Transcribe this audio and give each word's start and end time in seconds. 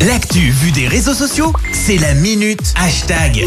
L'actu 0.00 0.50
vue 0.50 0.72
des 0.72 0.88
réseaux 0.88 1.14
sociaux, 1.14 1.52
c'est 1.72 1.96
la 1.96 2.14
minute 2.14 2.74
hashtag. 2.76 3.44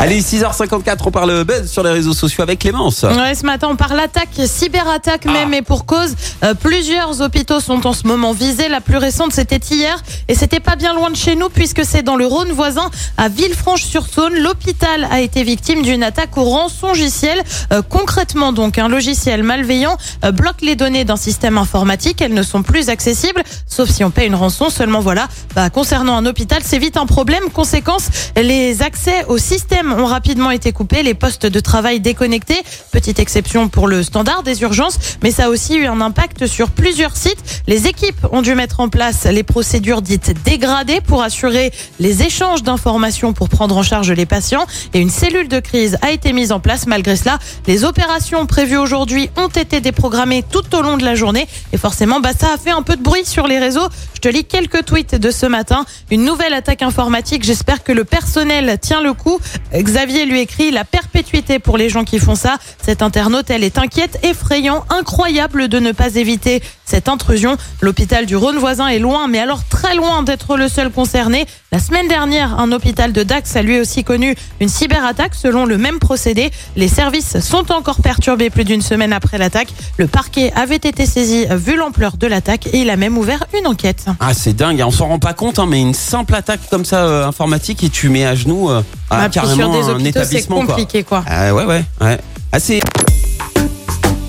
Allez, 0.00 0.20
6h54, 0.20 0.98
on 1.04 1.10
parle 1.10 1.44
buzz 1.44 1.70
sur 1.70 1.82
les 1.82 1.90
réseaux 1.90 2.14
sociaux 2.14 2.42
avec 2.42 2.60
Clémence. 2.60 3.02
Ouais, 3.02 3.34
ce 3.34 3.44
matin, 3.44 3.68
on 3.70 3.76
parle 3.76 3.98
attaque, 4.00 4.28
cyberattaque 4.46 5.26
même, 5.26 5.52
et 5.52 5.60
pour 5.60 5.84
cause. 5.86 6.14
Euh, 6.44 6.54
plusieurs 6.54 7.20
hôpitaux 7.20 7.60
sont 7.60 7.86
en 7.86 7.92
ce 7.92 8.06
moment 8.06 8.32
visés. 8.32 8.68
La 8.68 8.80
plus 8.80 8.96
récente, 8.96 9.32
c'était 9.32 9.58
hier, 9.58 10.02
et 10.28 10.34
c'était 10.34 10.60
pas 10.60 10.76
bien 10.76 10.94
loin 10.94 11.10
de 11.10 11.16
chez 11.16 11.34
nous, 11.34 11.48
puisque 11.48 11.84
c'est 11.84 12.02
dans 12.02 12.16
le 12.16 12.26
Rhône 12.26 12.52
voisin, 12.52 12.90
à 13.16 13.28
Villefranche-sur-Saône. 13.28 14.38
L'hôpital 14.38 15.08
a 15.10 15.20
été 15.20 15.42
victime 15.42 15.82
d'une 15.82 16.02
attaque 16.02 16.36
au 16.38 16.44
rançongiciel. 16.44 17.42
Euh, 17.72 17.82
concrètement, 17.82 18.52
donc, 18.52 18.78
un 18.78 18.88
logiciel 18.88 19.42
malveillant 19.42 19.96
euh, 20.24 20.30
bloque 20.30 20.62
les 20.62 20.76
données 20.76 21.04
d'un 21.04 21.16
système 21.16 21.58
informatique. 21.58 22.22
Elles 22.22 22.34
ne 22.34 22.42
sont 22.42 22.62
plus 22.62 22.88
accessibles, 22.88 23.42
sauf 23.66 23.90
si 23.90 24.04
on 24.04 24.10
paie 24.10 24.26
une 24.26 24.36
rançon. 24.36 24.70
Seulement, 24.70 25.00
voilà, 25.00 25.28
bah, 25.54 25.68
concernant 25.88 26.18
un 26.18 26.26
hôpital, 26.26 26.60
c'est 26.62 26.78
vite 26.78 26.98
un 26.98 27.06
problème. 27.06 27.44
Conséquence, 27.50 28.10
les 28.36 28.82
accès 28.82 29.24
au 29.28 29.38
système 29.38 29.90
ont 29.94 30.04
rapidement 30.04 30.50
été 30.50 30.70
coupés, 30.70 31.02
les 31.02 31.14
postes 31.14 31.46
de 31.46 31.60
travail 31.60 31.98
déconnectés. 31.98 32.60
Petite 32.92 33.18
exception 33.18 33.70
pour 33.70 33.88
le 33.88 34.02
standard 34.02 34.42
des 34.42 34.60
urgences, 34.60 34.98
mais 35.22 35.30
ça 35.30 35.46
a 35.46 35.48
aussi 35.48 35.76
eu 35.76 35.86
un 35.86 36.02
impact 36.02 36.46
sur 36.46 36.68
plusieurs 36.68 37.16
sites. 37.16 37.62
Les 37.66 37.86
équipes 37.86 38.26
ont 38.32 38.42
dû 38.42 38.54
mettre 38.54 38.80
en 38.80 38.90
place 38.90 39.24
les 39.24 39.42
procédures 39.42 40.02
dites 40.02 40.34
dégradées 40.44 41.00
pour 41.00 41.22
assurer 41.22 41.72
les 42.00 42.22
échanges 42.22 42.62
d'informations 42.62 43.32
pour 43.32 43.48
prendre 43.48 43.74
en 43.74 43.82
charge 43.82 44.12
les 44.12 44.26
patients. 44.26 44.66
Et 44.92 44.98
une 44.98 45.08
cellule 45.08 45.48
de 45.48 45.58
crise 45.58 45.96
a 46.02 46.10
été 46.10 46.34
mise 46.34 46.52
en 46.52 46.60
place. 46.60 46.86
Malgré 46.86 47.16
cela, 47.16 47.38
les 47.66 47.84
opérations 47.84 48.44
prévues 48.44 48.76
aujourd'hui 48.76 49.30
ont 49.38 49.48
été 49.48 49.80
déprogrammées 49.80 50.42
tout 50.42 50.76
au 50.76 50.82
long 50.82 50.98
de 50.98 51.04
la 51.06 51.14
journée. 51.14 51.48
Et 51.72 51.78
forcément, 51.78 52.20
bah, 52.20 52.32
ça 52.38 52.52
a 52.52 52.58
fait 52.58 52.72
un 52.72 52.82
peu 52.82 52.94
de 52.94 53.02
bruit 53.02 53.24
sur 53.24 53.46
les 53.46 53.58
réseaux. 53.58 53.88
Je 54.12 54.20
te 54.20 54.28
lis 54.28 54.44
quelques 54.44 54.84
tweets 54.84 55.14
de 55.14 55.30
ce 55.30 55.46
matin. 55.46 55.77
Une 56.10 56.24
nouvelle 56.24 56.54
attaque 56.54 56.82
informatique. 56.82 57.44
J'espère 57.44 57.82
que 57.82 57.92
le 57.92 58.04
personnel 58.04 58.78
tient 58.80 59.00
le 59.00 59.12
coup. 59.12 59.38
Xavier 59.74 60.26
lui 60.26 60.40
écrit 60.40 60.70
la 60.70 60.84
perpétuité 60.84 61.58
pour 61.58 61.76
les 61.76 61.88
gens 61.88 62.04
qui 62.04 62.18
font 62.18 62.34
ça. 62.34 62.56
Cette 62.82 63.02
internaute, 63.02 63.50
elle 63.50 63.64
est 63.64 63.78
inquiète, 63.78 64.18
effrayant, 64.22 64.84
incroyable 64.90 65.68
de 65.68 65.78
ne 65.78 65.92
pas 65.92 66.14
éviter 66.16 66.62
cette 66.84 67.08
intrusion. 67.08 67.56
L'hôpital 67.80 68.26
du 68.26 68.36
Rhône 68.36 68.56
voisin 68.56 68.88
est 68.88 68.98
loin, 68.98 69.28
mais 69.28 69.38
alors 69.38 69.62
très 69.64 69.94
loin 69.94 70.22
d'être 70.22 70.56
le 70.56 70.68
seul 70.68 70.90
concerné. 70.90 71.46
La 71.70 71.78
semaine 71.78 72.08
dernière, 72.08 72.58
un 72.58 72.72
hôpital 72.72 73.12
de 73.12 73.22
Dax 73.22 73.54
a 73.56 73.62
lui 73.62 73.78
aussi 73.78 74.04
connu 74.04 74.34
une 74.60 74.68
cyberattaque 74.68 75.34
selon 75.34 75.66
le 75.66 75.76
même 75.76 75.98
procédé. 75.98 76.50
Les 76.76 76.88
services 76.88 77.40
sont 77.40 77.70
encore 77.72 78.00
perturbés 78.00 78.48
plus 78.48 78.64
d'une 78.64 78.80
semaine 78.80 79.12
après 79.12 79.36
l'attaque. 79.36 79.68
Le 79.98 80.06
parquet 80.06 80.52
avait 80.56 80.76
été 80.76 81.04
saisi 81.04 81.46
vu 81.50 81.76
l'ampleur 81.76 82.16
de 82.16 82.26
l'attaque 82.26 82.68
et 82.68 82.78
il 82.78 82.90
a 82.90 82.96
même 82.96 83.18
ouvert 83.18 83.44
une 83.58 83.66
enquête. 83.66 84.06
Ah, 84.20 84.32
c'est 84.32 84.54
dingue, 84.54 84.80
hein, 84.80 84.86
on 84.88 84.90
s'en 84.90 85.08
rend 85.08 85.18
pas 85.18 85.34
compte, 85.34 85.58
hein, 85.58 85.66
mais 85.68 85.80
une 85.80 85.94
simple 85.94 86.34
attaque 86.34 86.60
comme 86.70 86.84
ça 86.84 87.04
euh, 87.04 87.26
informatique 87.26 87.82
et 87.84 87.88
tu 87.90 88.08
mets 88.08 88.24
à 88.26 88.34
genoux 88.34 88.70
euh, 88.70 88.82
Ah, 89.10 89.28
carrément 89.28 89.72
des 89.72 89.78
un 89.88 89.90
hôpitaux, 89.94 90.02
c'est 90.02 90.08
établissement. 90.08 90.56
quoi. 90.64 90.66
compliqué 90.74 91.04
quoi. 91.04 91.24
Ah, 91.26 91.54
ouais, 91.54 91.64
ouais, 91.64 91.84
ouais. 92.00 92.18
Ah, 92.52 92.58
c'est- 92.60 92.80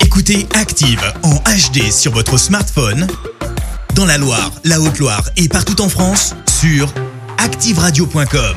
Écoutez 0.00 0.46
Active 0.54 1.02
en 1.22 1.34
HD 1.34 1.90
sur 1.90 2.12
votre 2.12 2.38
smartphone, 2.38 3.06
dans 3.94 4.06
la 4.06 4.16
Loire, 4.18 4.52
la 4.64 4.80
Haute-Loire 4.80 5.24
et 5.36 5.48
partout 5.48 5.80
en 5.82 5.88
France, 5.88 6.34
sur 6.60 6.92
activeradio.com. 7.38 8.56